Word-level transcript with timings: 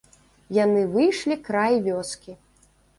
Яны 0.63 0.81
выйшлі 0.95 1.39
край 1.51 1.81
вёскі. 1.87 2.31